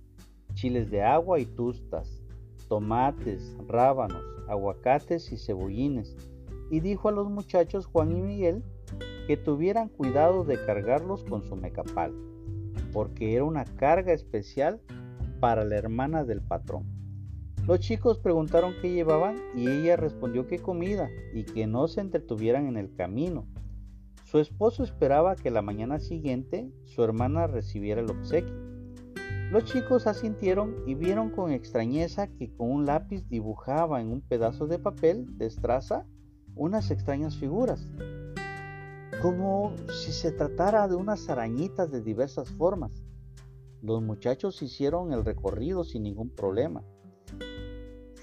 chiles 0.53 0.89
de 0.91 1.01
agua 1.01 1.39
y 1.39 1.45
tustas, 1.45 2.21
tomates, 2.67 3.55
rábanos, 3.67 4.23
aguacates 4.47 5.31
y 5.31 5.37
cebollines, 5.37 6.15
y 6.69 6.79
dijo 6.79 7.09
a 7.09 7.11
los 7.11 7.29
muchachos 7.29 7.85
Juan 7.85 8.15
y 8.15 8.21
Miguel 8.21 8.63
que 9.27 9.37
tuvieran 9.37 9.89
cuidado 9.89 10.43
de 10.43 10.63
cargarlos 10.65 11.23
con 11.23 11.43
su 11.43 11.55
mecapal. 11.55 12.13
porque 12.91 13.35
era 13.35 13.43
una 13.43 13.65
carga 13.65 14.13
especial 14.13 14.79
para 15.41 15.65
la 15.65 15.75
hermana 15.75 16.23
del 16.23 16.41
patrón. 16.41 16.94
Los 17.67 17.79
chicos 17.79 18.19
preguntaron 18.19 18.75
qué 18.79 18.91
llevaban 18.91 19.37
y 19.55 19.67
ella 19.67 19.95
respondió 19.95 20.45
que 20.45 20.59
comida 20.59 21.09
y 21.33 21.45
que 21.45 21.65
no 21.65 21.87
se 21.87 22.01
entretuvieran 22.01 22.67
en 22.67 22.77
el 22.77 22.93
camino. 22.93 23.47
Su 24.23 24.37
esposo 24.37 24.83
esperaba 24.83 25.35
que 25.35 25.49
la 25.49 25.63
mañana 25.63 25.99
siguiente 25.99 26.71
su 26.83 27.03
hermana 27.03 27.47
recibiera 27.47 28.01
el 28.01 28.11
obsequio. 28.11 28.53
Los 29.51 29.65
chicos 29.65 30.05
asintieron 30.05 30.75
y 30.85 30.93
vieron 30.93 31.31
con 31.31 31.51
extrañeza 31.51 32.27
que 32.27 32.55
con 32.55 32.69
un 32.69 32.85
lápiz 32.85 33.27
dibujaba 33.29 33.99
en 33.99 34.11
un 34.11 34.21
pedazo 34.21 34.67
de 34.67 34.77
papel 34.77 35.35
de 35.39 35.47
estraza 35.47 36.05
unas 36.53 36.91
extrañas 36.91 37.35
figuras, 37.35 37.87
como 39.23 39.73
si 40.03 40.11
se 40.11 40.31
tratara 40.31 40.87
de 40.87 40.95
unas 40.95 41.29
arañitas 41.29 41.91
de 41.91 42.01
diversas 42.01 42.47
formas. 42.51 42.91
Los 43.81 44.03
muchachos 44.03 44.61
hicieron 44.61 45.13
el 45.13 45.25
recorrido 45.25 45.83
sin 45.83 46.03
ningún 46.03 46.29
problema, 46.29 46.83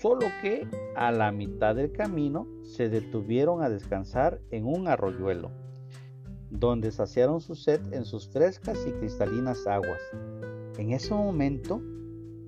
solo 0.03 0.27
que 0.43 0.67
a 0.97 1.13
la 1.13 1.31
mitad 1.31 1.77
del 1.77 1.93
camino 1.93 2.49
se 2.65 2.89
detuvieron 2.89 3.63
a 3.63 3.69
descansar 3.69 4.41
en 4.51 4.67
un 4.67 4.89
arroyuelo, 4.89 5.53
donde 6.51 6.91
saciaron 6.91 7.41
su 7.41 7.55
sed 7.55 7.81
en 7.93 8.05
sus 8.05 8.29
frescas 8.29 8.85
y 8.85 8.91
cristalinas 8.91 9.65
aguas. 9.69 10.01
En 10.77 10.91
ese 10.91 11.15
momento, 11.15 11.81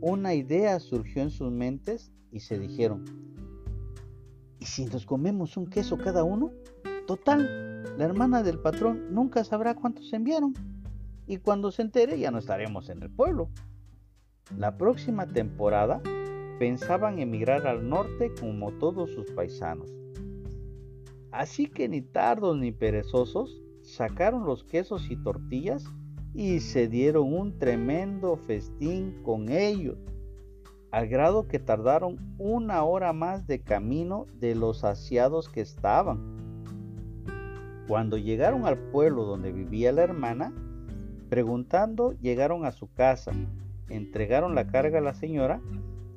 una 0.01 0.35
idea 0.35 0.81
surgió 0.81 1.23
en 1.23 1.31
sus 1.31 1.53
mentes 1.53 2.11
y 2.33 2.41
se 2.41 2.59
dijeron, 2.59 3.05
¿y 4.59 4.65
si 4.65 4.87
nos 4.87 5.07
comemos 5.07 5.57
un 5.57 5.67
queso 5.67 5.97
cada 5.97 6.25
uno? 6.25 6.51
Total, 7.07 7.85
la 7.97 8.05
hermana 8.05 8.43
del 8.43 8.59
patrón 8.59 9.15
nunca 9.15 9.45
sabrá 9.45 9.77
cuántos 9.77 10.13
enviaron 10.13 10.55
y 11.29 11.37
cuando 11.37 11.71
se 11.71 11.83
entere 11.83 12.19
ya 12.19 12.33
no 12.33 12.39
estaremos 12.39 12.89
en 12.89 13.01
el 13.01 13.11
pueblo. 13.11 13.49
La 14.59 14.77
próxima 14.77 15.27
temporada 15.27 16.03
pensaban 16.59 17.19
emigrar 17.19 17.67
al 17.67 17.89
norte 17.89 18.33
como 18.39 18.73
todos 18.73 19.11
sus 19.11 19.31
paisanos. 19.33 19.95
Así 21.31 21.67
que 21.67 21.89
ni 21.89 22.01
tardos 22.01 22.57
ni 22.57 22.71
perezosos 22.71 23.61
sacaron 23.83 24.47
los 24.47 24.65
quesos 24.65 25.11
y 25.11 25.17
tortillas 25.17 25.85
y 26.33 26.61
se 26.61 26.89
dieron 26.89 27.33
un 27.33 27.59
tremendo 27.59 28.37
festín 28.37 29.21
con 29.23 29.49
ellos, 29.49 29.99
al 30.91 31.09
grado 31.09 31.47
que 31.49 31.59
tardaron 31.59 32.19
una 32.39 32.85
hora 32.85 33.13
más 33.13 33.47
de 33.47 33.61
camino 33.61 34.27
de 34.39 34.55
los 34.55 34.81
saciados 34.81 35.49
que 35.49 35.61
estaban. 35.61 36.35
Cuando 37.89 38.17
llegaron 38.17 38.67
al 38.67 38.79
pueblo 38.79 39.25
donde 39.25 39.53
vivía 39.53 39.93
la 39.93 40.03
hermana, 40.03 40.53
preguntando, 41.29 42.13
llegaron 42.21 42.65
a 42.65 42.73
su 42.73 42.93
casa, 42.93 43.33
entregaron 43.89 44.55
la 44.55 44.69
carga 44.69 44.99
a 44.99 45.03
la 45.03 45.15
señora, 45.15 45.61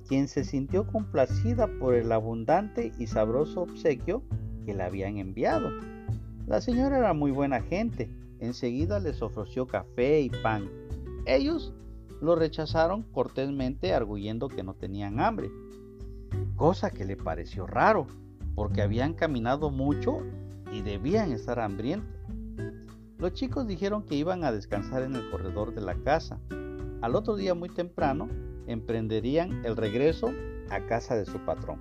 quien 0.07 0.27
se 0.27 0.43
sintió 0.43 0.87
complacida 0.87 1.67
por 1.79 1.93
el 1.93 2.11
abundante 2.11 2.91
y 2.97 3.07
sabroso 3.07 3.61
obsequio 3.61 4.23
que 4.65 4.73
le 4.73 4.83
habían 4.83 5.17
enviado. 5.17 5.69
La 6.47 6.61
señora 6.61 6.97
era 6.97 7.13
muy 7.13 7.31
buena 7.31 7.61
gente, 7.61 8.09
enseguida 8.39 8.99
les 8.99 9.21
ofreció 9.21 9.67
café 9.67 10.21
y 10.21 10.29
pan. 10.29 10.69
Ellos 11.25 11.73
lo 12.21 12.35
rechazaron 12.35 13.03
cortésmente 13.03 13.93
arguyendo 13.93 14.47
que 14.47 14.63
no 14.63 14.73
tenían 14.73 15.19
hambre, 15.19 15.51
cosa 16.55 16.89
que 16.89 17.05
le 17.05 17.17
pareció 17.17 17.67
raro, 17.67 18.07
porque 18.55 18.81
habían 18.81 19.13
caminado 19.13 19.69
mucho 19.69 20.23
y 20.71 20.81
debían 20.81 21.31
estar 21.31 21.59
hambrientos. 21.59 22.15
Los 23.17 23.33
chicos 23.33 23.67
dijeron 23.67 24.03
que 24.03 24.15
iban 24.15 24.43
a 24.43 24.51
descansar 24.51 25.03
en 25.03 25.15
el 25.15 25.29
corredor 25.29 25.73
de 25.73 25.81
la 25.81 25.95
casa. 25.95 26.39
Al 27.01 27.15
otro 27.15 27.35
día 27.35 27.53
muy 27.53 27.69
temprano 27.69 28.27
emprenderían 28.67 29.65
el 29.65 29.75
regreso 29.75 30.31
a 30.69 30.85
casa 30.85 31.15
de 31.15 31.25
su 31.25 31.39
patrón. 31.39 31.79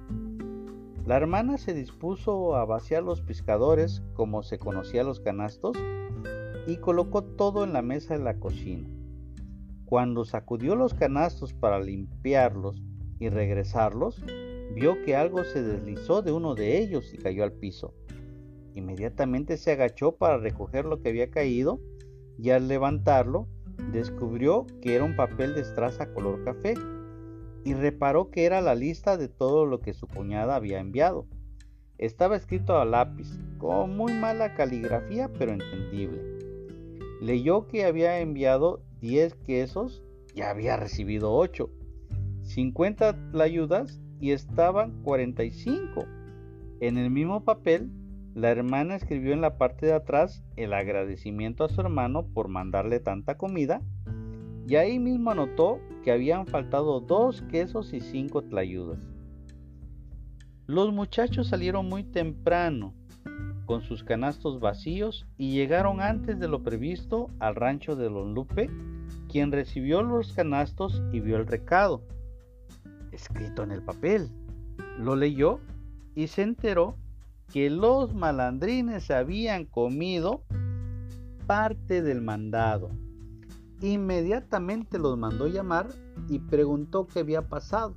La 1.04 1.16
hermana 1.16 1.58
se 1.58 1.74
dispuso 1.74 2.56
a 2.56 2.64
vaciar 2.64 3.02
los 3.02 3.20
pescadores 3.20 4.02
como 4.14 4.42
se 4.42 4.58
conocía 4.58 5.04
los 5.04 5.20
canastos 5.20 5.76
y 6.66 6.78
colocó 6.78 7.22
todo 7.22 7.62
en 7.62 7.72
la 7.72 7.82
mesa 7.82 8.16
de 8.16 8.24
la 8.24 8.40
cocina. 8.40 8.88
Cuando 9.84 10.24
sacudió 10.24 10.74
los 10.74 10.94
canastos 10.94 11.54
para 11.54 11.78
limpiarlos 11.78 12.82
y 13.20 13.28
regresarlos, 13.28 14.20
vio 14.74 15.00
que 15.04 15.14
algo 15.14 15.44
se 15.44 15.62
deslizó 15.62 16.22
de 16.22 16.32
uno 16.32 16.56
de 16.56 16.78
ellos 16.78 17.14
y 17.14 17.18
cayó 17.18 17.44
al 17.44 17.52
piso. 17.52 17.94
Inmediatamente 18.74 19.56
se 19.56 19.72
agachó 19.72 20.16
para 20.16 20.38
recoger 20.38 20.86
lo 20.86 21.00
que 21.00 21.10
había 21.10 21.30
caído 21.30 21.80
y 22.36 22.50
al 22.50 22.66
levantarlo 22.66 23.48
descubrió 23.92 24.66
que 24.80 24.94
era 24.94 25.04
un 25.04 25.16
papel 25.16 25.54
de 25.54 25.60
estraza 25.60 26.12
color 26.12 26.44
café 26.44 26.74
y 27.64 27.74
reparó 27.74 28.30
que 28.30 28.44
era 28.44 28.60
la 28.60 28.74
lista 28.74 29.16
de 29.16 29.28
todo 29.28 29.66
lo 29.66 29.80
que 29.80 29.92
su 29.92 30.06
cuñada 30.06 30.54
había 30.54 30.78
enviado. 30.78 31.26
Estaba 31.98 32.36
escrito 32.36 32.78
a 32.78 32.84
lápiz, 32.84 33.28
con 33.58 33.96
muy 33.96 34.12
mala 34.12 34.54
caligrafía 34.54 35.30
pero 35.32 35.52
entendible. 35.52 36.22
Leyó 37.20 37.66
que 37.66 37.84
había 37.84 38.20
enviado 38.20 38.82
10 39.00 39.34
quesos 39.46 40.02
y 40.34 40.42
había 40.42 40.76
recibido 40.76 41.32
8, 41.32 41.70
50 42.42 43.16
ayudas 43.40 44.00
y 44.20 44.32
estaban 44.32 45.02
45. 45.02 46.04
En 46.80 46.98
el 46.98 47.10
mismo 47.10 47.44
papel 47.44 47.90
la 48.36 48.50
hermana 48.50 48.96
escribió 48.96 49.32
en 49.32 49.40
la 49.40 49.56
parte 49.56 49.86
de 49.86 49.94
atrás 49.94 50.44
el 50.56 50.74
agradecimiento 50.74 51.64
a 51.64 51.70
su 51.70 51.80
hermano 51.80 52.26
por 52.26 52.48
mandarle 52.48 53.00
tanta 53.00 53.38
comida 53.38 53.80
y 54.68 54.76
ahí 54.76 54.98
mismo 54.98 55.30
anotó 55.30 55.80
que 56.04 56.12
habían 56.12 56.46
faltado 56.46 57.00
dos 57.00 57.40
quesos 57.50 57.94
y 57.94 58.02
cinco 58.02 58.42
tlayudas. 58.42 58.98
Los 60.66 60.92
muchachos 60.92 61.48
salieron 61.48 61.88
muy 61.88 62.04
temprano 62.04 62.92
con 63.64 63.80
sus 63.80 64.04
canastos 64.04 64.60
vacíos 64.60 65.26
y 65.38 65.52
llegaron 65.52 66.02
antes 66.02 66.38
de 66.38 66.46
lo 66.46 66.62
previsto 66.62 67.30
al 67.38 67.54
rancho 67.54 67.96
de 67.96 68.10
Don 68.10 68.34
Lupe, 68.34 68.68
quien 69.30 69.50
recibió 69.50 70.02
los 70.02 70.34
canastos 70.34 71.02
y 71.10 71.20
vio 71.20 71.38
el 71.38 71.46
recado, 71.46 72.02
escrito 73.12 73.62
en 73.62 73.70
el 73.70 73.82
papel. 73.82 74.28
Lo 74.98 75.16
leyó 75.16 75.58
y 76.14 76.26
se 76.26 76.42
enteró 76.42 76.98
que 77.52 77.70
los 77.70 78.14
malandrines 78.14 79.10
habían 79.10 79.64
comido 79.64 80.42
parte 81.46 82.02
del 82.02 82.22
mandado. 82.22 82.90
Inmediatamente 83.80 84.98
los 84.98 85.18
mandó 85.18 85.46
llamar 85.46 85.88
y 86.28 86.38
preguntó 86.38 87.06
qué 87.06 87.20
había 87.20 87.48
pasado. 87.48 87.96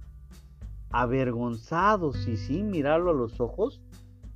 Avergonzados 0.91 2.27
y 2.27 2.37
sin 2.37 2.69
mirarlo 2.69 3.11
a 3.11 3.13
los 3.15 3.39
ojos, 3.39 3.81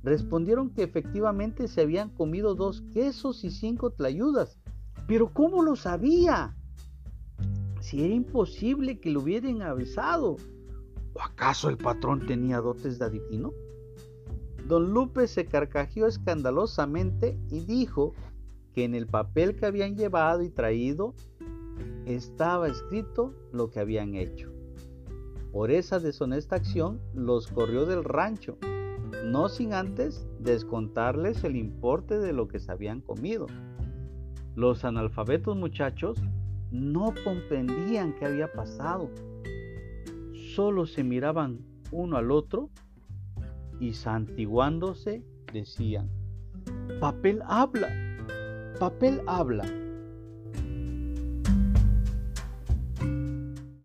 respondieron 0.02 0.70
que 0.70 0.82
efectivamente 0.82 1.68
se 1.68 1.82
habían 1.82 2.10
comido 2.10 2.54
dos 2.54 2.82
quesos 2.92 3.44
y 3.44 3.50
cinco 3.50 3.90
tlayudas. 3.90 4.58
Pero 5.06 5.32
¿cómo 5.32 5.62
lo 5.62 5.76
sabía? 5.76 6.56
Si 7.80 8.02
era 8.02 8.14
imposible 8.14 9.00
que 9.00 9.10
lo 9.10 9.20
hubieran 9.20 9.62
avisado. 9.62 10.36
¿O 11.12 11.22
acaso 11.22 11.68
el 11.68 11.76
patrón 11.76 12.26
tenía 12.26 12.60
dotes 12.60 12.98
de 12.98 13.04
adivino? 13.04 13.52
Don 14.66 14.94
Lupe 14.94 15.26
se 15.26 15.44
carcajeó 15.44 16.06
escandalosamente 16.06 17.38
y 17.50 17.66
dijo 17.66 18.14
que 18.72 18.84
en 18.84 18.94
el 18.94 19.06
papel 19.06 19.56
que 19.56 19.66
habían 19.66 19.94
llevado 19.94 20.42
y 20.42 20.48
traído 20.48 21.14
estaba 22.06 22.68
escrito 22.68 23.34
lo 23.52 23.70
que 23.70 23.80
habían 23.80 24.14
hecho. 24.14 24.50
Por 25.52 25.70
esa 25.70 26.00
deshonesta 26.00 26.56
acción 26.56 27.00
los 27.14 27.46
corrió 27.48 27.84
del 27.84 28.04
rancho, 28.04 28.56
no 29.26 29.48
sin 29.48 29.74
antes 29.74 30.26
descontarles 30.40 31.44
el 31.44 31.56
importe 31.56 32.18
de 32.18 32.32
lo 32.32 32.48
que 32.48 32.58
se 32.58 32.72
habían 32.72 33.00
comido. 33.00 33.46
Los 34.56 34.84
analfabetos 34.84 35.56
muchachos 35.56 36.18
no 36.70 37.14
comprendían 37.22 38.14
qué 38.14 38.24
había 38.24 38.50
pasado, 38.52 39.10
solo 40.54 40.86
se 40.86 41.04
miraban 41.04 41.60
uno 41.92 42.16
al 42.16 42.30
otro 42.30 42.70
y 43.80 43.92
santiguándose 43.92 45.22
decían, 45.52 46.10
papel 47.00 47.42
habla, 47.46 47.88
papel 48.78 49.22
habla. 49.26 49.64